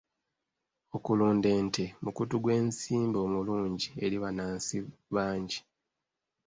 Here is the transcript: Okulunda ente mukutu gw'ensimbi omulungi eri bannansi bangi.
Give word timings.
Okulunda 0.95 1.47
ente 1.59 1.83
mukutu 2.03 2.35
gw'ensimbi 2.43 3.17
omulungi 3.25 3.89
eri 4.03 4.17
bannansi 4.23 4.77
bangi. 5.15 5.59